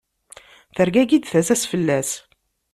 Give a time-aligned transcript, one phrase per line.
[0.75, 2.09] Tergagi-d tasa-s fell-as.